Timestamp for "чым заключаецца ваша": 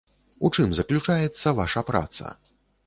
0.55-1.89